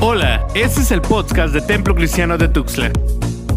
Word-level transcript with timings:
Hola, 0.00 0.46
este 0.54 0.82
es 0.82 0.92
el 0.92 1.02
podcast 1.02 1.52
de 1.52 1.60
Templo 1.60 1.92
Cristiano 1.92 2.38
de 2.38 2.46
Tuxtla. 2.46 2.92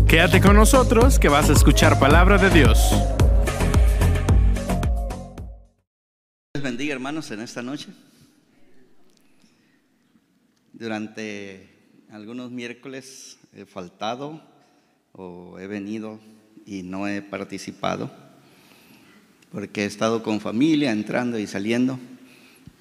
Quédate 0.07 0.41
con 0.41 0.55
nosotros 0.55 1.19
que 1.19 1.29
vas 1.29 1.51
a 1.51 1.53
escuchar 1.53 1.99
palabra 1.99 2.39
de 2.39 2.49
Dios. 2.49 2.79
Les 6.55 6.63
bendiga 6.63 6.95
hermanos 6.95 7.29
en 7.29 7.41
esta 7.41 7.61
noche. 7.61 7.89
Durante 10.73 11.69
algunos 12.11 12.49
miércoles 12.49 13.37
he 13.53 13.65
faltado 13.65 14.41
o 15.11 15.59
he 15.59 15.67
venido 15.67 16.19
y 16.65 16.81
no 16.81 17.07
he 17.07 17.21
participado 17.21 18.09
porque 19.51 19.83
he 19.83 19.85
estado 19.85 20.23
con 20.23 20.39
familia 20.39 20.91
entrando 20.91 21.37
y 21.37 21.45
saliendo, 21.45 21.99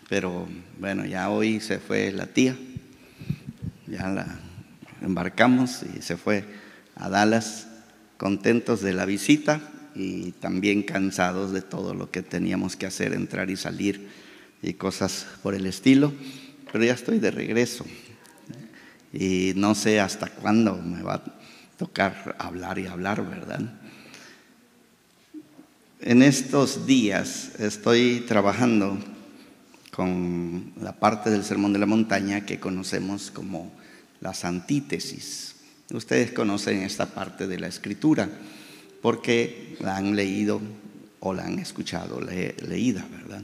pero 0.08 0.48
bueno, 0.78 1.04
ya 1.04 1.28
hoy 1.28 1.60
se 1.60 1.78
fue 1.78 2.10
la 2.10 2.26
tía, 2.26 2.56
ya 3.90 4.08
la 4.08 4.26
embarcamos 5.02 5.82
y 5.82 6.02
se 6.02 6.16
fue 6.16 6.44
a 6.94 7.08
Dallas 7.08 7.66
contentos 8.16 8.82
de 8.82 8.92
la 8.92 9.04
visita 9.06 9.60
y 9.94 10.32
también 10.32 10.82
cansados 10.82 11.52
de 11.52 11.62
todo 11.62 11.94
lo 11.94 12.10
que 12.10 12.22
teníamos 12.22 12.76
que 12.76 12.86
hacer, 12.86 13.12
entrar 13.12 13.50
y 13.50 13.56
salir 13.56 14.08
y 14.62 14.74
cosas 14.74 15.26
por 15.42 15.54
el 15.54 15.66
estilo, 15.66 16.12
pero 16.70 16.84
ya 16.84 16.92
estoy 16.92 17.18
de 17.18 17.30
regreso 17.30 17.84
y 19.12 19.52
no 19.56 19.74
sé 19.74 20.00
hasta 20.00 20.28
cuándo 20.28 20.76
me 20.76 21.02
va 21.02 21.14
a 21.14 21.24
tocar 21.76 22.36
hablar 22.38 22.78
y 22.78 22.86
hablar, 22.86 23.28
¿verdad? 23.28 23.60
En 26.00 26.22
estos 26.22 26.86
días 26.86 27.52
estoy 27.58 28.24
trabajando 28.26 28.98
con 30.00 30.72
la 30.80 30.98
parte 30.98 31.28
del 31.28 31.44
Sermón 31.44 31.74
de 31.74 31.78
la 31.78 31.84
Montaña 31.84 32.46
que 32.46 32.58
conocemos 32.58 33.30
como 33.30 33.70
las 34.22 34.46
antítesis. 34.46 35.56
Ustedes 35.92 36.32
conocen 36.32 36.80
esta 36.80 37.04
parte 37.04 37.46
de 37.46 37.60
la 37.60 37.66
escritura 37.66 38.30
porque 39.02 39.76
la 39.78 39.98
han 39.98 40.16
leído 40.16 40.62
o 41.18 41.34
la 41.34 41.44
han 41.44 41.58
escuchado 41.58 42.18
leída, 42.18 43.06
¿verdad? 43.10 43.42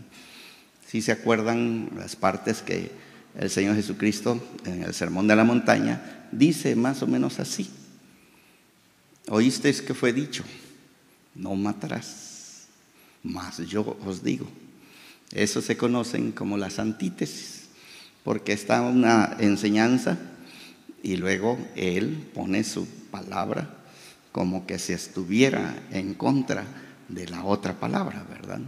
Si 0.89 1.03
se 1.03 1.13
acuerdan 1.13 1.91
las 1.95 2.17
partes 2.17 2.63
que 2.63 2.91
el 3.39 3.51
Señor 3.51 3.77
Jesucristo 3.77 4.43
en 4.65 4.83
el 4.83 4.95
Sermón 4.95 5.29
de 5.29 5.37
la 5.37 5.45
Montaña 5.45 6.27
dice 6.33 6.75
más 6.75 7.03
o 7.03 7.07
menos 7.07 7.39
así. 7.39 7.69
Oísteis 9.29 9.83
que 9.83 9.93
fue 9.93 10.11
dicho, 10.11 10.43
no 11.35 11.55
matarás, 11.55 12.69
mas 13.23 13.59
yo 13.59 13.99
os 14.07 14.25
digo. 14.25 14.49
Eso 15.33 15.61
se 15.61 15.77
conocen 15.77 16.33
como 16.33 16.57
las 16.57 16.79
antítesis, 16.79 17.69
porque 18.25 18.53
está 18.53 18.83
una 18.83 19.37
enseñanza 19.39 20.19
y 21.03 21.17
luego 21.17 21.59
él 21.77 22.29
pone 22.35 22.65
su 22.65 22.87
palabra 23.11 23.71
como 24.33 24.67
que 24.67 24.79
si 24.79 24.93
estuviera 24.93 25.75
en 25.91 26.13
contra 26.13 26.67
de 27.09 27.27
la 27.27 27.45
otra 27.45 27.81
palabra, 27.81 28.23
¿verdad? 28.29 28.61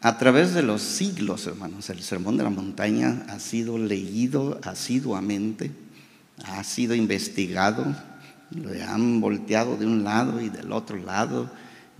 A 0.00 0.16
través 0.16 0.54
de 0.54 0.62
los 0.62 0.80
siglos, 0.80 1.46
hermanos, 1.46 1.90
el 1.90 2.02
Sermón 2.02 2.36
de 2.36 2.44
la 2.44 2.50
Montaña 2.50 3.26
ha 3.28 3.38
sido 3.38 3.76
leído 3.76 4.58
asiduamente, 4.64 5.70
ha 6.44 6.64
sido 6.64 6.94
investigado, 6.94 7.94
lo 8.52 8.70
han 8.88 9.20
volteado 9.20 9.76
de 9.76 9.86
un 9.86 10.02
lado 10.02 10.40
y 10.40 10.48
del 10.48 10.72
otro 10.72 10.96
lado 10.96 11.50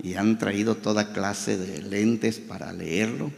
y 0.01 0.15
han 0.15 0.37
traído 0.37 0.75
toda 0.75 1.13
clase 1.13 1.57
de 1.57 1.81
lentes 1.81 2.39
para 2.39 2.73
leerlo. 2.73 3.31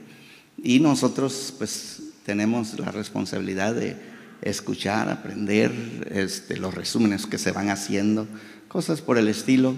Y 0.61 0.79
nosotros 0.79 1.53
pues 1.57 2.01
tenemos 2.25 2.79
la 2.79 2.91
responsabilidad 2.91 3.75
de 3.75 3.95
escuchar, 4.41 5.09
aprender 5.09 5.71
este, 6.11 6.57
los 6.57 6.73
resúmenes 6.73 7.25
que 7.25 7.37
se 7.37 7.51
van 7.51 7.69
haciendo, 7.69 8.27
cosas 8.67 9.01
por 9.01 9.17
el 9.17 9.27
estilo. 9.27 9.75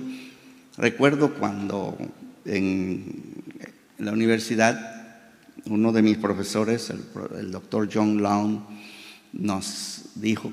Recuerdo 0.77 1.33
cuando 1.33 1.97
en 2.45 3.43
la 3.97 4.11
universidad 4.11 4.97
uno 5.65 5.91
de 5.91 6.01
mis 6.01 6.17
profesores, 6.17 6.89
el, 6.89 7.51
doctor 7.51 7.89
John 7.91 8.21
Long, 8.21 8.61
nos 9.33 10.05
dijo 10.15 10.51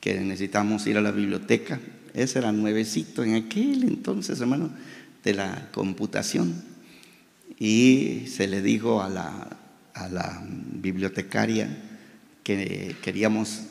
que 0.00 0.20
necesitamos 0.20 0.86
ir 0.86 0.98
a 0.98 1.00
la 1.00 1.10
biblioteca. 1.10 1.80
Ese 2.14 2.38
era 2.38 2.52
nuevecito 2.52 3.24
en 3.24 3.34
aquel 3.34 3.84
entonces, 3.84 4.40
hermano, 4.40 4.70
de 5.26 5.34
la 5.34 5.68
computación. 5.72 6.54
Y 7.58 8.26
se 8.28 8.46
le 8.46 8.62
dijo 8.62 9.02
a 9.02 9.08
la, 9.08 9.52
bibliotecaria, 10.74 11.68
que 12.44 12.94
queríamos 13.02 13.62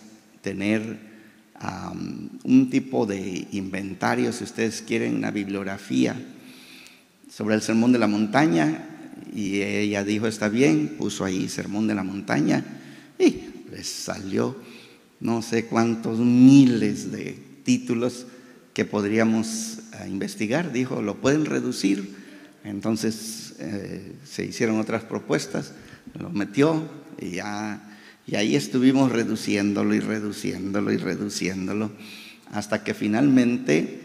tener 0.42 1.00
un 2.44 2.70
tipo 2.70 3.06
de 3.06 3.48
inventario, 3.54 4.34
si 4.34 4.44
ustedes 4.44 4.82
quieren, 4.82 5.16
una 5.16 5.32
bibliografía 5.32 6.14
sobre 7.32 7.56
el 7.56 7.62
Sermón 7.62 7.94
de 7.94 8.00
la 8.00 8.08
Montaña. 8.08 8.90
Y 9.34 9.62
ella 9.62 10.04
dijo, 10.04 10.28
está 10.28 10.50
bien, 10.50 10.96
puso 10.98 11.24
ahí 11.24 11.48
Sermón 11.48 11.88
de 11.88 11.96
la 11.96 12.04
Montaña 12.04 12.66
y 13.18 13.44
les 13.72 13.88
salió 13.88 14.58
no 15.22 15.42
sé 15.42 15.68
cuántos 15.68 16.20
miles 16.20 17.14
de 17.14 17.40
títulos 17.64 18.28
que 18.74 18.84
podríamos 18.84 19.80
eh, 20.01 20.07
investigar. 20.07 20.72
Dijo, 20.72 21.01
lo 21.01 21.16
pueden 21.16 21.45
reducir. 21.45 22.16
Entonces 22.63 23.56
eh, 23.59 24.16
se 24.25 24.45
hicieron 24.45 24.79
otras 24.79 25.03
propuestas, 25.03 25.73
lo 26.19 26.29
metió 26.29 26.89
y 27.19 27.31
ya 27.31 27.91
y 28.28 28.35
ahí 28.35 28.56
estuvimos 28.56 29.11
reduciéndolo 29.11 29.94
y 29.94 30.00
reduciéndolo 30.00 30.91
y 30.91 30.97
reduciéndolo 30.97 31.91
hasta 32.51 32.83
que 32.83 32.95
finalmente 32.95 34.01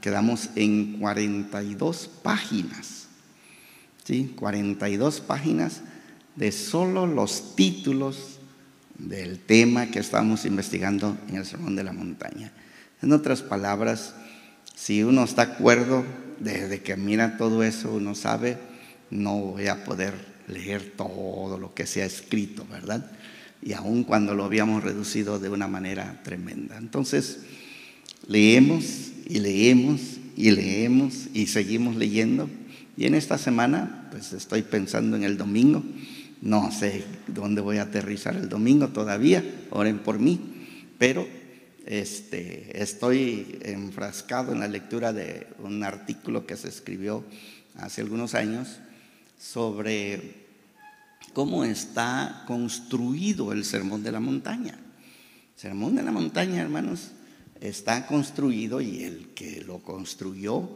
quedamos 0.00 0.50
en 0.54 0.98
42 0.98 2.08
páginas. 2.22 3.08
¿sí? 4.04 4.32
42 4.36 5.20
páginas 5.20 5.80
de 6.36 6.52
solo 6.52 7.06
los 7.06 7.56
títulos 7.56 8.38
del 8.98 9.38
tema 9.40 9.86
que 9.86 9.98
estamos 9.98 10.44
investigando 10.44 11.16
en 11.28 11.36
el 11.36 11.46
Sermón 11.46 11.76
de 11.76 11.84
la 11.84 11.92
Montaña. 11.92 12.52
En 13.02 13.12
otras 13.12 13.42
palabras, 13.42 14.14
si 14.76 15.02
uno 15.02 15.24
está 15.24 15.42
acuerdo, 15.42 16.04
desde 16.38 16.82
que 16.82 16.96
mira 16.96 17.36
todo 17.36 17.64
eso, 17.64 17.94
uno 17.94 18.14
sabe, 18.14 18.58
no 19.10 19.38
voy 19.38 19.66
a 19.66 19.84
poder 19.84 20.14
leer 20.46 20.92
todo 20.96 21.58
lo 21.58 21.74
que 21.74 21.86
se 21.86 22.02
ha 22.02 22.06
escrito, 22.06 22.64
¿verdad? 22.70 23.10
Y 23.60 23.72
aun 23.72 24.04
cuando 24.04 24.34
lo 24.34 24.44
habíamos 24.44 24.84
reducido 24.84 25.38
de 25.38 25.48
una 25.48 25.66
manera 25.66 26.20
tremenda. 26.22 26.78
Entonces, 26.78 27.40
leemos 28.28 29.12
y 29.26 29.40
leemos 29.40 30.00
y 30.36 30.50
leemos 30.52 31.28
y 31.34 31.48
seguimos 31.48 31.96
leyendo. 31.96 32.48
Y 32.96 33.06
en 33.06 33.14
esta 33.14 33.36
semana, 33.36 34.08
pues 34.10 34.32
estoy 34.32 34.62
pensando 34.62 35.16
en 35.16 35.24
el 35.24 35.36
domingo. 35.36 35.82
No 36.40 36.70
sé 36.70 37.04
dónde 37.26 37.60
voy 37.60 37.78
a 37.78 37.82
aterrizar 37.82 38.36
el 38.36 38.48
domingo 38.48 38.88
todavía, 38.88 39.44
oren 39.70 40.00
por 40.00 40.18
mí, 40.18 40.40
pero 40.98 41.26
este, 41.86 42.82
estoy 42.82 43.58
enfrascado 43.62 44.52
en 44.52 44.60
la 44.60 44.68
lectura 44.68 45.12
de 45.12 45.46
un 45.58 45.82
artículo 45.82 46.46
que 46.46 46.56
se 46.56 46.68
escribió 46.68 47.24
hace 47.76 48.00
algunos 48.00 48.34
años 48.34 48.78
sobre 49.38 50.42
cómo 51.32 51.64
está 51.64 52.44
construido 52.46 53.52
el 53.52 53.64
Sermón 53.64 54.02
de 54.02 54.12
la 54.12 54.20
Montaña. 54.20 54.74
El 55.54 55.60
Sermón 55.60 55.96
de 55.96 56.02
la 56.02 56.12
Montaña, 56.12 56.60
hermanos, 56.60 57.12
está 57.60 58.06
construido 58.06 58.80
y 58.80 59.04
el 59.04 59.28
que 59.34 59.62
lo 59.62 59.78
construyó 59.78 60.68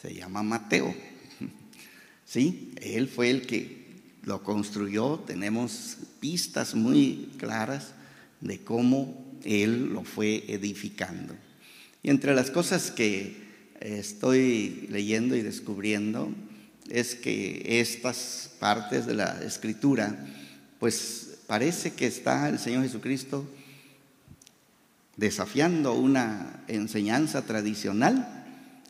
se 0.00 0.14
llama 0.14 0.42
Mateo. 0.42 0.94
Sí, 2.24 2.72
él 2.80 3.08
fue 3.08 3.28
el 3.28 3.46
que 3.46 3.84
lo 4.22 4.42
construyó. 4.42 5.18
Tenemos 5.18 5.98
pistas 6.18 6.74
muy 6.74 7.28
claras 7.36 7.92
de 8.40 8.58
cómo 8.64 9.21
él 9.44 9.92
lo 9.92 10.04
fue 10.04 10.44
edificando. 10.48 11.34
Y 12.02 12.10
entre 12.10 12.34
las 12.34 12.50
cosas 12.50 12.90
que 12.90 13.36
estoy 13.80 14.88
leyendo 14.90 15.36
y 15.36 15.42
descubriendo, 15.42 16.32
es 16.88 17.14
que 17.14 17.80
estas 17.80 18.50
partes 18.58 19.06
de 19.06 19.14
la 19.14 19.42
escritura, 19.42 20.26
pues 20.78 21.38
parece 21.46 21.92
que 21.92 22.06
está 22.06 22.48
el 22.48 22.58
Señor 22.58 22.82
Jesucristo 22.82 23.46
desafiando 25.16 25.94
una 25.94 26.64
enseñanza 26.68 27.42
tradicional 27.42 28.44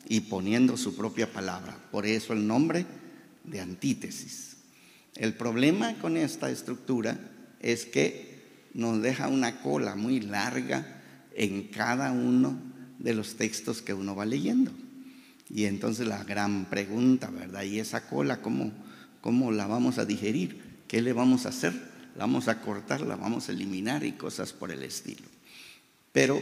y 0.07 0.21
poniendo 0.21 0.77
su 0.77 0.95
propia 0.95 1.31
palabra. 1.31 1.77
Por 1.91 2.05
eso 2.05 2.33
el 2.33 2.47
nombre 2.47 2.85
de 3.43 3.59
antítesis. 3.59 4.57
El 5.15 5.33
problema 5.33 5.95
con 5.99 6.17
esta 6.17 6.49
estructura 6.49 7.19
es 7.59 7.85
que 7.85 8.32
nos 8.73 9.01
deja 9.01 9.27
una 9.27 9.61
cola 9.61 9.95
muy 9.95 10.19
larga 10.19 11.01
en 11.35 11.67
cada 11.67 12.11
uno 12.11 12.59
de 12.99 13.13
los 13.13 13.35
textos 13.35 13.81
que 13.81 13.93
uno 13.93 14.15
va 14.15 14.25
leyendo. 14.25 14.71
Y 15.49 15.65
entonces 15.65 16.07
la 16.07 16.23
gran 16.23 16.65
pregunta, 16.65 17.29
¿verdad? 17.29 17.63
¿Y 17.63 17.79
esa 17.79 18.07
cola 18.07 18.41
cómo, 18.41 18.71
cómo 19.21 19.51
la 19.51 19.67
vamos 19.67 19.97
a 19.97 20.05
digerir? 20.05 20.61
¿Qué 20.87 21.01
le 21.01 21.13
vamos 21.13 21.45
a 21.45 21.49
hacer 21.49 21.93
la 22.15 22.25
vamos 22.25 22.47
a 22.47 22.61
cortar, 22.61 23.01
la 23.01 23.15
vamos 23.15 23.49
a 23.49 23.51
eliminar 23.51 24.03
y 24.03 24.13
cosas 24.13 24.53
por 24.53 24.71
el 24.71 24.83
estilo. 24.83 25.23
Pero 26.11 26.41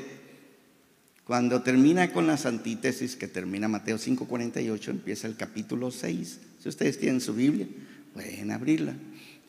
cuando 1.24 1.62
termina 1.62 2.12
con 2.12 2.28
las 2.28 2.46
antítesis, 2.46 3.16
que 3.16 3.28
termina 3.28 3.68
Mateo 3.68 3.98
5:48, 3.98 4.92
empieza 4.92 5.28
el 5.28 5.38
capítulo 5.38 5.92
6. 5.92 6.40
Si 6.62 6.70
ustedes 6.70 7.00
tienen 7.00 7.22
su 7.22 7.34
Biblia, 7.34 7.68
pueden 8.14 8.52
abrirla. 8.52 8.96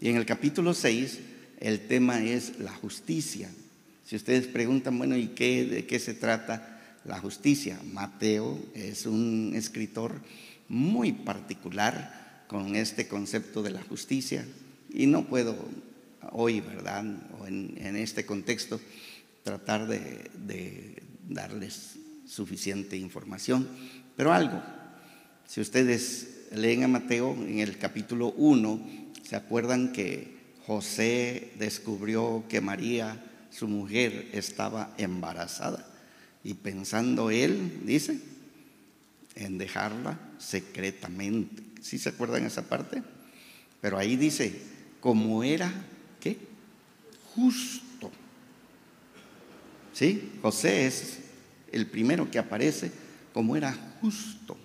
Y 0.00 0.08
en 0.08 0.16
el 0.16 0.26
capítulo 0.26 0.74
6 0.74 1.18
el 1.62 1.86
tema 1.86 2.24
es 2.24 2.58
la 2.58 2.72
justicia. 2.72 3.48
Si 4.04 4.16
ustedes 4.16 4.48
preguntan, 4.48 4.98
bueno, 4.98 5.16
¿y 5.16 5.28
qué, 5.28 5.64
de 5.64 5.86
qué 5.86 6.00
se 6.00 6.12
trata 6.12 6.98
la 7.04 7.20
justicia? 7.20 7.78
Mateo 7.92 8.58
es 8.74 9.06
un 9.06 9.52
escritor 9.54 10.20
muy 10.68 11.12
particular 11.12 12.44
con 12.48 12.74
este 12.74 13.06
concepto 13.06 13.62
de 13.62 13.70
la 13.70 13.80
justicia 13.80 14.44
y 14.92 15.06
no 15.06 15.26
puedo 15.26 15.56
hoy, 16.32 16.60
¿verdad? 16.60 17.04
O 17.38 17.46
en, 17.46 17.78
este 17.96 18.26
contexto 18.26 18.80
tratar 19.44 19.86
de, 19.86 20.30
de 20.44 21.00
darles 21.28 21.94
suficiente 22.26 22.96
información, 22.96 23.68
pero 24.16 24.32
algo. 24.32 24.60
Si 25.46 25.60
ustedes 25.60 26.48
leen 26.50 26.82
a 26.82 26.88
Mateo 26.88 27.34
en 27.34 27.60
el 27.60 27.78
capítulo 27.78 28.32
1, 28.36 29.12
se 29.22 29.36
acuerdan 29.36 29.92
que 29.92 30.41
José 30.66 31.52
descubrió 31.58 32.44
que 32.48 32.60
María, 32.60 33.22
su 33.50 33.68
mujer, 33.68 34.28
estaba 34.32 34.94
embarazada 34.96 35.86
y 36.44 36.54
pensando 36.54 37.30
él, 37.30 37.82
dice, 37.84 38.20
en 39.34 39.58
dejarla 39.58 40.18
secretamente. 40.38 41.62
¿Sí 41.80 41.98
se 41.98 42.10
acuerdan 42.10 42.46
esa 42.46 42.62
parte? 42.62 43.02
Pero 43.80 43.98
ahí 43.98 44.16
dice, 44.16 44.60
como 45.00 45.42
era, 45.42 45.72
¿qué? 46.20 46.38
Justo. 47.34 48.10
¿Sí? 49.92 50.32
José 50.42 50.86
es 50.86 51.18
el 51.72 51.86
primero 51.86 52.30
que 52.30 52.38
aparece 52.38 52.92
como 53.34 53.56
era 53.56 53.76
justo. 54.00 54.56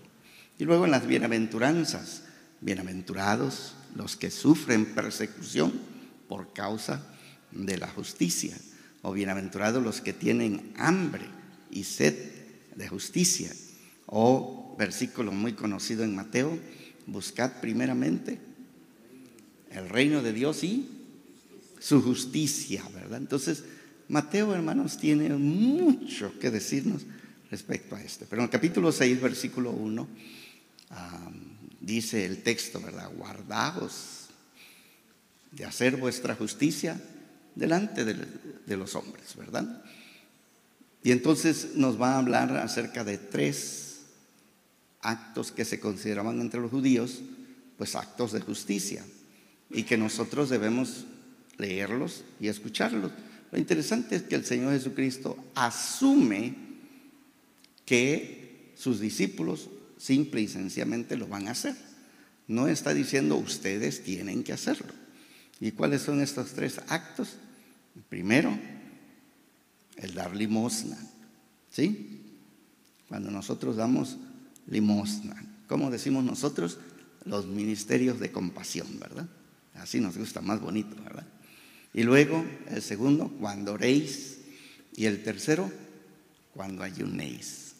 Y 0.59 0.65
luego 0.65 0.85
en 0.85 0.91
las 0.91 1.07
bienaventuranzas, 1.07 2.23
bienaventurados 2.61 3.76
los 3.95 4.15
que 4.15 4.31
sufren 4.31 4.93
persecución 4.93 5.73
por 6.27 6.53
causa 6.53 7.05
de 7.51 7.77
la 7.77 7.87
justicia, 7.87 8.57
o 9.01 9.13
bienaventurados 9.13 9.83
los 9.83 10.01
que 10.01 10.13
tienen 10.13 10.73
hambre 10.77 11.25
y 11.71 11.83
sed 11.83 12.15
de 12.75 12.87
justicia, 12.87 13.51
o 14.05 14.75
versículo 14.77 15.31
muy 15.31 15.53
conocido 15.53 16.03
en 16.03 16.15
Mateo, 16.15 16.57
buscad 17.05 17.59
primeramente 17.61 18.39
el 19.71 19.89
reino 19.89 20.21
de 20.21 20.33
Dios 20.33 20.63
y 20.63 20.89
su 21.79 22.01
justicia, 22.01 22.83
¿verdad? 22.93 23.19
Entonces, 23.19 23.63
Mateo, 24.07 24.53
hermanos, 24.53 24.97
tiene 24.97 25.29
mucho 25.29 26.37
que 26.39 26.49
decirnos 26.49 27.03
respecto 27.51 27.95
a 27.95 28.01
esto. 28.01 28.25
Pero 28.29 28.41
en 28.41 28.45
el 28.45 28.49
capítulo 28.49 28.91
6, 28.91 29.21
versículo 29.21 29.71
1, 29.71 30.07
dice 31.79 32.25
el 32.25 32.43
texto, 32.43 32.81
¿verdad? 32.81 33.11
Guardaos 33.15 34.27
de 35.51 35.65
hacer 35.65 35.97
vuestra 35.97 36.35
justicia 36.35 37.01
delante 37.55 38.05
de, 38.05 38.77
los 38.77 38.95
hombres, 38.95 39.35
¿verdad? 39.35 39.83
Y 41.03 41.11
entonces 41.11 41.75
nos 41.75 41.99
va 41.99 42.13
a 42.13 42.17
hablar 42.19 42.55
acerca 42.57 43.03
de 43.03 43.17
tres 43.17 44.01
actos 45.01 45.51
que 45.51 45.65
se 45.65 45.79
consideraban 45.79 46.41
entre 46.41 46.59
los 46.59 46.69
judíos, 46.69 47.21
pues 47.77 47.95
actos 47.95 48.31
de 48.33 48.41
justicia, 48.41 49.05
y 49.69 49.83
que 49.83 49.97
nosotros 49.97 50.49
debemos 50.49 51.05
leerlos 51.57 52.23
y 52.39 52.47
escucharlos. 52.47 53.11
Lo 53.51 53.57
interesante 53.57 54.15
es 54.15 54.23
que 54.23 54.35
el 54.35 54.45
Señor 54.45 54.73
Jesucristo 54.73 55.37
asume 55.55 56.55
que 57.85 58.73
sus 58.75 58.99
discípulos 58.99 59.69
simple 59.97 60.41
y 60.41 60.47
sencillamente 60.47 61.17
lo 61.17 61.27
van 61.27 61.47
a 61.47 61.51
hacer. 61.51 61.75
No 62.47 62.67
está 62.67 62.93
diciendo 62.93 63.35
ustedes 63.35 64.03
tienen 64.03 64.43
que 64.43 64.53
hacerlo. 64.53 64.93
¿Y 65.59 65.71
cuáles 65.71 66.03
son 66.03 66.21
estos 66.21 66.51
tres 66.51 66.79
actos? 66.87 67.35
Primero, 68.09 68.57
el 69.97 70.13
dar 70.13 70.35
limosna. 70.35 70.97
¿Sí? 71.69 72.21
Cuando 73.09 73.31
nosotros 73.31 73.75
damos 73.75 74.17
limosna. 74.67 75.35
¿Cómo 75.67 75.91
decimos 75.91 76.23
nosotros? 76.23 76.79
Los 77.25 77.47
ministerios 77.47 78.19
de 78.19 78.31
compasión, 78.31 78.99
¿verdad? 78.99 79.27
Así 79.75 79.99
nos 79.99 80.17
gusta, 80.17 80.41
más 80.41 80.61
bonito, 80.61 80.95
¿verdad? 81.03 81.25
Y 81.93 82.03
luego, 82.03 82.45
el 82.69 82.81
segundo, 82.81 83.29
cuando 83.39 83.73
oréis. 83.73 84.39
Y 84.95 85.05
el 85.05 85.23
tercero, 85.23 85.71
cuando 86.53 86.83
ayunéis. 86.83 87.73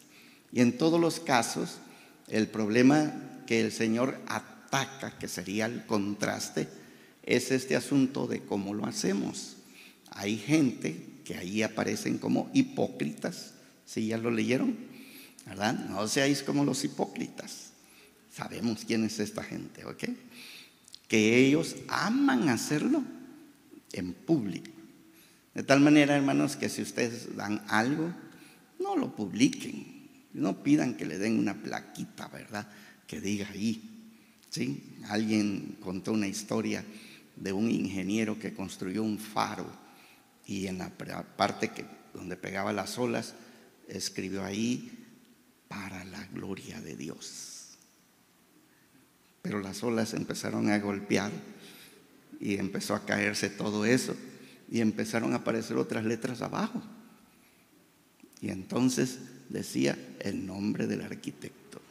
Y 0.52 0.62
en 0.62 0.78
todos 0.78 1.00
los 1.00 1.20
casos, 1.20 1.80
el 2.28 2.48
problema 2.48 3.14
que 3.46 3.62
el 3.62 3.72
Señor 3.72 4.20
ataca, 4.28 5.18
que 5.18 5.28
sería 5.28 5.66
el 5.66 5.86
contraste, 5.86 6.68
es 7.24 7.52
este 7.52 7.76
asunto 7.76 8.28
de 8.28 8.42
cómo 8.42 8.74
lo 8.74 8.86
hacemos. 8.86 9.58
Hay 10.12 10.38
gente 10.38 11.04
que 11.24 11.36
ahí 11.36 11.64
aparecen 11.64 12.18
como 12.18 12.50
hipócritas, 12.54 13.54
si 13.86 14.08
ya 14.08 14.18
lo 14.18 14.32
leyeron, 14.32 14.76
¿verdad? 15.46 15.74
No 15.74 16.08
seáis 16.08 16.44
como 16.44 16.66
los 16.66 16.84
hipócritas. 16.84 17.72
Sabemos 18.34 18.84
quién 18.86 19.04
es 19.04 19.20
esta 19.20 19.44
gente, 19.44 19.86
¿ok? 19.86 20.04
Que 21.08 21.38
ellos 21.38 21.76
aman 21.88 22.50
hacerlo 22.50 23.04
en 23.94 24.14
público. 24.14 24.72
De 25.54 25.64
tal 25.64 25.80
manera, 25.80 26.16
hermanos, 26.16 26.56
que 26.56 26.70
si 26.70 26.82
ustedes 26.82 27.36
dan 27.36 27.64
algo, 27.68 28.14
no 28.80 28.96
lo 28.96 29.16
publiquen. 29.16 29.97
No 30.38 30.64
pidan 30.64 30.96
que 30.96 31.06
le 31.06 31.18
den 31.18 31.40
una 31.40 31.56
plaquita, 31.56 32.28
¿verdad? 32.28 32.68
Que 33.08 33.20
diga 33.20 33.48
ahí. 33.50 33.94
¿Sí? 34.50 34.98
Alguien 35.10 35.78
contó 35.82 36.14
una 36.14 36.28
historia 36.28 36.84
de 37.36 37.54
un 37.54 37.70
ingeniero 37.70 38.40
que 38.40 38.54
construyó 38.54 39.04
un 39.04 39.20
faro 39.20 39.66
y 40.46 40.68
en 40.68 40.78
la 40.78 40.90
parte 40.90 41.70
que, 41.70 41.86
donde 42.14 42.38
pegaba 42.38 42.72
las 42.72 42.98
olas 42.98 43.36
escribió 43.88 44.44
ahí 44.44 44.92
para 45.68 46.04
la 46.06 46.26
gloria 46.28 46.82
de 46.82 46.96
Dios. 46.96 47.78
Pero 49.42 49.60
las 49.60 49.84
olas 49.84 50.14
empezaron 50.14 50.70
a 50.70 50.80
golpear 50.80 51.32
y 52.40 52.56
empezó 52.56 52.96
a 52.96 53.06
caerse 53.06 53.50
todo 53.50 53.86
eso 53.86 54.16
y 54.70 54.82
empezaron 54.82 55.34
a 55.34 55.38
aparecer 55.38 55.78
otras 55.78 56.06
letras 56.06 56.42
abajo. 56.42 56.82
Y 58.42 58.50
entonces 58.50 59.20
decía 59.50 59.98
el 60.20 60.46
nombre 60.46 60.88
del 60.88 61.02
arquitecto. 61.02 61.82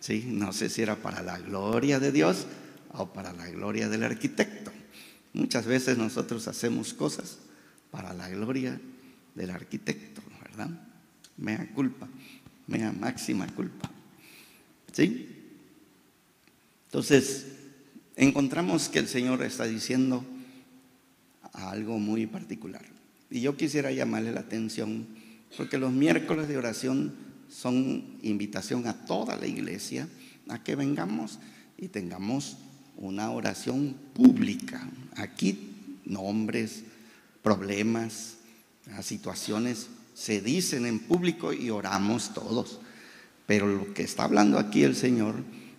¿Sí? 0.00 0.24
No 0.26 0.52
sé 0.52 0.68
si 0.68 0.82
era 0.82 0.96
para 0.96 1.22
la 1.22 1.38
gloria 1.38 2.00
de 2.00 2.10
Dios 2.10 2.46
o 2.92 3.12
para 3.12 3.32
la 3.32 3.48
gloria 3.48 3.88
del 3.88 4.02
arquitecto. 4.02 4.72
Muchas 5.32 5.66
veces 5.66 5.96
nosotros 5.96 6.48
hacemos 6.48 6.92
cosas 6.92 7.38
para 7.90 8.12
la 8.12 8.28
gloria 8.28 8.80
del 9.34 9.50
arquitecto, 9.50 10.22
¿verdad? 10.42 10.70
Mea 11.36 11.70
culpa, 11.72 12.08
mea 12.66 12.92
máxima 12.92 13.46
culpa. 13.46 13.90
¿Sí? 14.92 15.28
Entonces, 16.86 17.46
encontramos 18.16 18.88
que 18.88 18.98
el 18.98 19.08
Señor 19.08 19.42
está 19.42 19.64
diciendo 19.64 20.24
algo 21.52 21.98
muy 21.98 22.26
particular. 22.26 22.84
Y 23.30 23.40
yo 23.40 23.56
quisiera 23.56 23.90
llamarle 23.92 24.32
la 24.32 24.40
atención 24.40 25.06
porque 25.56 25.78
los 25.78 25.92
miércoles 25.92 26.48
de 26.48 26.56
oración 26.56 27.12
son 27.48 28.18
invitación 28.22 28.86
a 28.86 29.04
toda 29.04 29.36
la 29.36 29.46
iglesia 29.46 30.08
a 30.48 30.62
que 30.62 30.74
vengamos 30.74 31.38
y 31.78 31.88
tengamos 31.88 32.56
una 32.96 33.30
oración 33.30 33.96
pública. 34.14 34.88
Aquí 35.16 35.70
nombres, 36.04 36.84
problemas, 37.42 38.36
situaciones 39.02 39.88
se 40.14 40.40
dicen 40.40 40.86
en 40.86 40.98
público 40.98 41.52
y 41.52 41.70
oramos 41.70 42.34
todos. 42.34 42.80
Pero 43.46 43.66
lo 43.66 43.92
que 43.92 44.02
está 44.02 44.24
hablando 44.24 44.58
aquí 44.58 44.82
el 44.82 44.96
Señor 44.96 45.34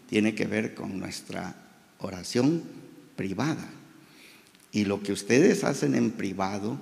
tiene 0.09 0.35
que 0.35 0.45
ver 0.45 0.75
con 0.75 0.99
nuestra 0.99 1.55
oración 1.99 2.63
privada. 3.15 3.69
Y 4.71 4.85
lo 4.85 5.01
que 5.01 5.13
ustedes 5.13 5.63
hacen 5.63 5.95
en 5.95 6.11
privado 6.11 6.79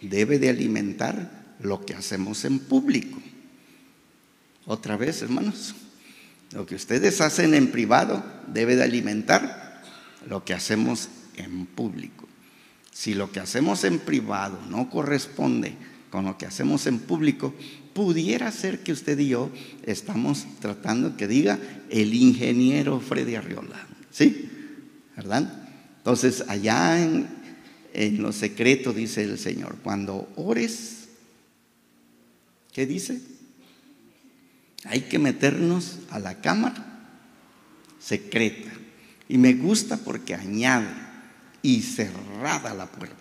debe 0.00 0.38
de 0.38 0.50
alimentar 0.50 1.45
lo 1.60 1.84
que 1.84 1.94
hacemos 1.94 2.44
en 2.44 2.58
público. 2.58 3.18
Otra 4.66 4.96
vez, 4.96 5.22
hermanos, 5.22 5.74
lo 6.52 6.66
que 6.66 6.74
ustedes 6.74 7.20
hacen 7.20 7.54
en 7.54 7.70
privado 7.70 8.24
debe 8.46 8.76
de 8.76 8.84
alimentar 8.84 9.82
lo 10.28 10.44
que 10.44 10.54
hacemos 10.54 11.08
en 11.36 11.66
público. 11.66 12.26
Si 12.92 13.14
lo 13.14 13.30
que 13.30 13.40
hacemos 13.40 13.84
en 13.84 13.98
privado 13.98 14.58
no 14.70 14.88
corresponde 14.90 15.74
con 16.10 16.24
lo 16.24 16.38
que 16.38 16.46
hacemos 16.46 16.86
en 16.86 16.98
público, 16.98 17.54
pudiera 17.92 18.50
ser 18.50 18.80
que 18.80 18.92
usted 18.92 19.18
y 19.18 19.28
yo 19.28 19.50
estamos 19.84 20.46
tratando 20.60 21.16
que 21.16 21.28
diga 21.28 21.58
el 21.90 22.14
ingeniero 22.14 23.00
Freddy 23.00 23.34
Arriola. 23.34 23.86
¿Sí? 24.10 24.50
¿Verdad? 25.16 25.66
Entonces, 25.98 26.44
allá 26.48 27.02
en, 27.02 27.26
en 27.92 28.22
lo 28.22 28.32
secreto, 28.32 28.92
dice 28.92 29.24
el 29.24 29.38
Señor. 29.38 29.76
Cuando 29.82 30.28
ores, 30.36 31.05
¿qué 32.76 32.84
dice? 32.84 33.22
Hay 34.84 35.00
que 35.00 35.18
meternos 35.18 36.00
a 36.10 36.18
la 36.18 36.42
cámara 36.42 37.08
secreta. 37.98 38.70
Y 39.30 39.38
me 39.38 39.54
gusta 39.54 39.96
porque 39.96 40.34
añade 40.34 40.86
y 41.62 41.80
cerrada 41.80 42.74
la 42.74 42.84
puerta. 42.84 43.16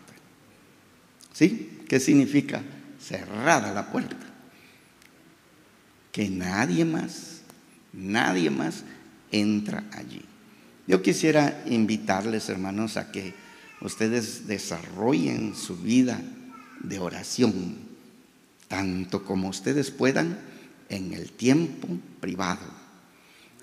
¿Sí? 1.32 1.84
¿Qué 1.88 2.02
significa 2.02 2.64
cerrada 3.00 3.74
la 3.74 3.94
puerta? 3.94 4.18
Que 6.12 6.28
nadie 6.30 6.84
más, 6.84 7.44
nadie 7.94 8.50
más 8.50 8.84
entra 9.32 9.86
allí. 9.94 10.26
Yo 10.86 11.02
quisiera 11.02 11.64
invitarles, 11.66 12.50
hermanos, 12.50 12.98
a 12.98 13.10
que 13.10 13.34
ustedes 13.80 14.48
desarrollen 14.48 15.56
su 15.56 15.78
vida 15.78 16.22
de 16.82 17.00
oración, 17.00 17.85
tanto 18.68 19.24
como 19.24 19.50
ustedes 19.50 19.92
puedan 19.92 20.40
en 20.90 21.14
el 21.14 21.32
tiempo 21.32 21.88
privado. 22.20 22.66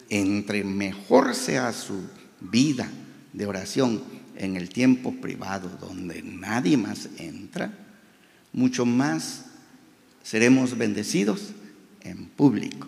Entre 0.08 0.64
mejor 0.64 1.34
sea 1.34 1.72
su 1.72 2.02
vida 2.40 2.90
de 3.32 3.46
oración 3.46 4.02
en 4.36 4.56
el 4.56 4.68
tiempo 4.68 5.12
privado, 5.20 5.68
donde 5.80 6.22
nadie 6.22 6.76
más 6.76 7.08
entra, 7.18 7.72
mucho 8.52 8.84
más 8.84 9.46
seremos 10.22 10.76
bendecidos 10.76 11.52
en 12.02 12.26
público. 12.26 12.86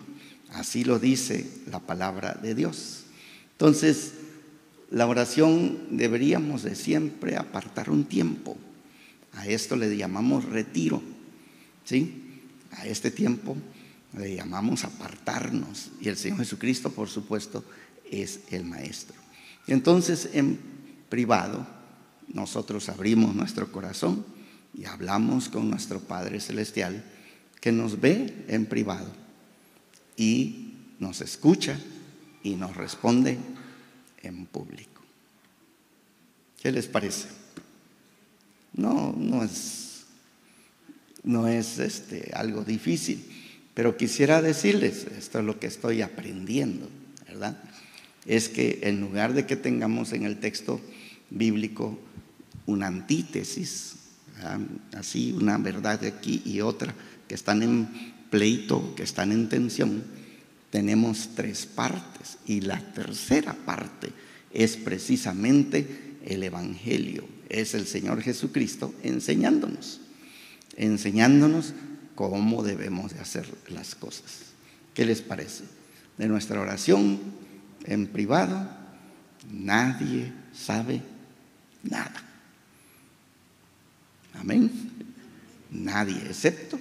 Así 0.49 0.83
lo 0.83 0.99
dice 0.99 1.49
la 1.69 1.79
palabra 1.79 2.37
de 2.41 2.55
Dios. 2.55 3.03
Entonces, 3.51 4.13
la 4.91 5.07
oración 5.07 5.97
deberíamos 5.97 6.63
de 6.63 6.75
siempre 6.75 7.37
apartar 7.37 7.89
un 7.89 8.05
tiempo. 8.05 8.57
A 9.33 9.47
esto 9.47 9.75
le 9.75 9.95
llamamos 9.97 10.45
retiro. 10.45 11.01
¿Sí? 11.85 12.41
A 12.71 12.85
este 12.85 13.11
tiempo 13.11 13.55
le 14.17 14.35
llamamos 14.35 14.83
apartarnos. 14.83 15.91
Y 16.01 16.09
el 16.09 16.17
Señor 16.17 16.39
Jesucristo, 16.39 16.91
por 16.91 17.07
supuesto, 17.07 17.63
es 18.11 18.41
el 18.51 18.65
Maestro. 18.65 19.15
entonces, 19.67 20.29
en 20.33 20.59
privado, 21.09 21.65
nosotros 22.27 22.89
abrimos 22.89 23.35
nuestro 23.35 23.71
corazón 23.71 24.25
y 24.73 24.85
hablamos 24.85 25.49
con 25.49 25.69
nuestro 25.69 25.99
Padre 25.99 26.39
Celestial, 26.39 27.03
que 27.61 27.71
nos 27.71 27.99
ve 27.99 28.45
en 28.47 28.65
privado 28.65 29.07
y 30.17 30.73
nos 30.99 31.21
escucha 31.21 31.79
y 32.43 32.55
nos 32.55 32.75
responde 32.75 33.37
en 34.21 34.45
público. 34.45 35.01
¿Qué 36.61 36.71
les 36.71 36.87
parece? 36.87 37.27
No, 38.73 39.13
no 39.17 39.43
es, 39.43 39.94
no 41.25 41.47
es 41.47 41.79
este, 41.79 42.31
algo 42.33 42.63
difícil, 42.63 43.25
pero 43.73 43.97
quisiera 43.97 44.41
decirles, 44.41 45.05
esto 45.17 45.39
es 45.39 45.45
lo 45.45 45.59
que 45.59 45.67
estoy 45.67 46.01
aprendiendo, 46.01 46.89
¿verdad? 47.27 47.57
Es 48.25 48.47
que 48.47 48.79
en 48.83 49.01
lugar 49.01 49.33
de 49.33 49.45
que 49.45 49.57
tengamos 49.57 50.13
en 50.13 50.23
el 50.23 50.39
texto 50.39 50.79
bíblico 51.29 51.99
una 52.67 52.87
antítesis, 52.87 53.95
así 54.93 55.33
una 55.33 55.57
verdad 55.57 55.99
de 55.99 56.07
aquí 56.07 56.41
y 56.45 56.61
otra, 56.61 56.93
que 57.27 57.35
están 57.35 57.63
en 57.63 57.89
pleito, 58.29 58.95
que 58.95 59.03
están 59.03 59.31
en 59.31 59.49
tensión, 59.49 60.03
tenemos 60.69 61.29
tres 61.35 61.65
partes 61.65 62.37
y 62.45 62.61
la 62.61 62.79
tercera 62.93 63.53
parte 63.53 64.09
es 64.53 64.77
precisamente 64.77 66.17
el 66.25 66.43
Evangelio, 66.43 67.27
es 67.49 67.73
el 67.73 67.85
Señor 67.85 68.21
Jesucristo 68.21 68.93
enseñándonos, 69.03 70.01
enseñándonos 70.75 71.73
cómo 72.15 72.63
debemos 72.63 73.13
de 73.13 73.19
hacer 73.19 73.47
las 73.69 73.95
cosas. 73.95 74.53
¿Qué 74.93 75.05
les 75.05 75.21
parece? 75.21 75.63
De 76.17 76.27
nuestra 76.27 76.61
oración 76.61 77.19
en 77.83 78.07
privado, 78.07 78.67
nadie 79.51 80.31
sabe 80.53 81.01
nada. 81.83 82.23
Amén. 84.33 84.71
Nadie, 85.71 86.17
excepto 86.17 86.79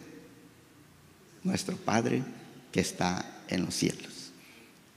nuestro 1.43 1.77
Padre 1.77 2.23
que 2.73 2.81
está 2.81 3.25
en 3.49 3.65
los 3.65 3.75
cielos. 3.75 4.33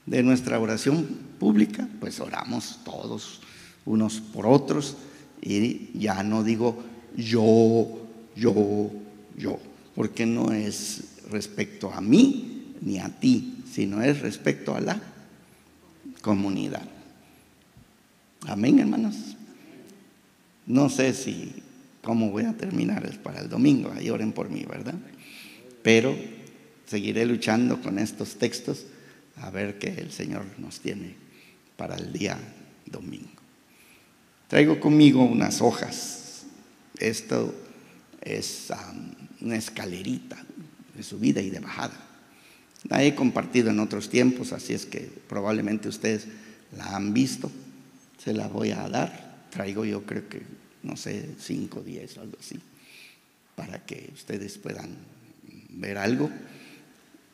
De 0.06 0.22
nuestra 0.22 0.58
oración 0.58 1.06
pública, 1.38 1.86
pues 2.00 2.18
oramos 2.18 2.80
todos 2.84 3.42
unos 3.84 4.20
por 4.20 4.46
otros 4.46 4.96
y 5.40 5.98
ya 5.98 6.22
no 6.22 6.42
digo 6.42 6.82
yo, 7.16 8.07
yo, 8.38 8.90
yo, 9.36 9.58
porque 9.94 10.24
no 10.26 10.52
es 10.52 11.22
respecto 11.30 11.92
a 11.92 12.00
mí 12.00 12.74
ni 12.80 12.98
a 12.98 13.08
ti, 13.08 13.64
sino 13.70 14.02
es 14.02 14.20
respecto 14.20 14.74
a 14.74 14.80
la 14.80 15.00
comunidad. 16.22 16.88
Amén, 18.46 18.78
hermanos. 18.78 19.16
No 20.66 20.88
sé 20.88 21.12
si 21.14 21.52
cómo 22.02 22.30
voy 22.30 22.44
a 22.44 22.56
terminar 22.56 23.10
para 23.18 23.40
el 23.40 23.48
domingo, 23.48 23.92
ahí 23.92 24.10
oren 24.10 24.32
por 24.32 24.48
mí, 24.48 24.64
¿verdad? 24.64 24.94
Pero 25.82 26.16
seguiré 26.86 27.26
luchando 27.26 27.80
con 27.80 27.98
estos 27.98 28.36
textos 28.36 28.86
a 29.36 29.50
ver 29.50 29.78
qué 29.78 29.88
el 29.88 30.12
Señor 30.12 30.44
nos 30.58 30.80
tiene 30.80 31.14
para 31.76 31.96
el 31.96 32.12
día 32.12 32.38
domingo. 32.86 33.28
Traigo 34.48 34.80
conmigo 34.80 35.22
unas 35.22 35.60
hojas. 35.60 36.44
Esto 36.98 37.54
es 38.20 38.68
una 39.40 39.56
escalerita 39.56 40.36
de 40.94 41.02
subida 41.02 41.40
y 41.40 41.50
de 41.50 41.60
bajada. 41.60 41.94
La 42.88 43.02
he 43.02 43.14
compartido 43.14 43.70
en 43.70 43.80
otros 43.80 44.08
tiempos, 44.08 44.52
así 44.52 44.72
es 44.72 44.86
que 44.86 45.10
probablemente 45.28 45.88
ustedes 45.88 46.26
la 46.76 46.96
han 46.96 47.12
visto. 47.12 47.50
Se 48.22 48.32
la 48.32 48.48
voy 48.48 48.70
a 48.70 48.88
dar. 48.88 49.46
Traigo 49.50 49.84
yo 49.84 50.04
creo 50.04 50.28
que, 50.28 50.42
no 50.82 50.96
sé, 50.96 51.34
5, 51.38 51.80
10 51.82 52.18
o 52.18 52.20
algo 52.20 52.36
así, 52.38 52.58
para 53.56 53.84
que 53.84 54.10
ustedes 54.14 54.58
puedan 54.58 54.90
ver 55.70 55.98
algo. 55.98 56.30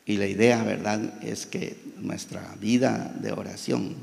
Y 0.05 0.17
la 0.17 0.27
idea, 0.27 0.63
¿verdad?, 0.63 1.23
es 1.23 1.45
que 1.45 1.77
nuestra 1.99 2.55
vida 2.59 3.13
de 3.21 3.31
oración, 3.31 3.95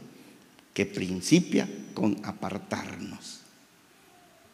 que 0.75 0.87
principia 0.87 1.69
con 1.95 2.25
apartarnos, 2.25 3.41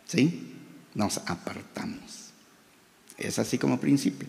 ¿sí? 0.07 0.58
Nos 0.99 1.19
apartamos. 1.19 2.33
Es 3.17 3.39
así 3.39 3.57
como 3.57 3.79
principio. 3.79 4.27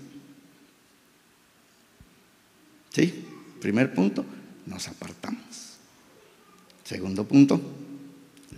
¿Sí? 2.92 3.26
Primer 3.60 3.92
punto, 3.92 4.24
nos 4.68 4.88
apartamos. 4.88 5.78
Segundo 6.84 7.28
punto, 7.28 7.60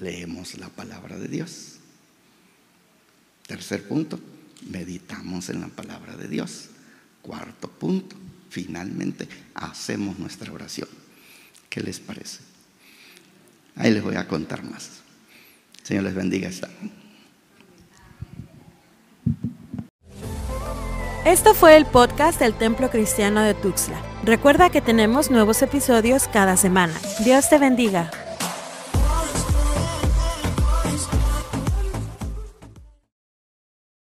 leemos 0.01 0.58
la 0.58 0.68
palabra 0.68 1.18
de 1.18 1.30
Dios. 1.30 1.77
Tercer 3.48 3.88
punto, 3.88 4.20
meditamos 4.70 5.48
en 5.48 5.62
la 5.62 5.70
palabra 5.70 6.18
de 6.18 6.27
Dios. 6.27 6.65
Cuarto 7.22 7.70
punto, 7.70 8.18
finalmente 8.50 9.30
hacemos 9.53 10.20
nuestra 10.20 10.51
oración. 10.51 10.89
¿Qué 11.70 11.80
les 11.80 12.01
parece? 12.01 12.39
Ahí 13.77 13.94
les 13.94 14.03
voy 14.03 14.15
a 14.15 14.27
contar 14.27 14.70
más. 14.70 15.00
Señor 15.82 16.03
les 16.03 16.13
bendiga 16.13 16.50
esta. 16.50 16.70
Esto 21.25 21.53
fue 21.53 21.77
el 21.77 21.85
podcast 21.85 22.39
del 22.39 22.55
Templo 22.55 22.89
Cristiano 22.89 23.43
de 23.43 23.53
Tuxtla. 23.53 24.01
Recuerda 24.23 24.71
que 24.71 24.81
tenemos 24.81 25.29
nuevos 25.29 25.61
episodios 25.61 26.27
cada 26.27 26.57
semana. 26.57 26.93
Dios 27.23 27.47
te 27.47 27.59
bendiga. 27.59 28.09